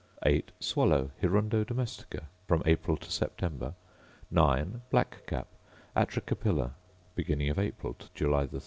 [0.25, 0.51] 8.
[0.59, 3.75] Swallow, Hirundo domestica: From April to September.
[4.31, 4.81] 9.
[4.89, 5.47] Black cap,
[5.95, 6.71] Atricapilla:
[7.13, 8.59] Beginning of April to July 13.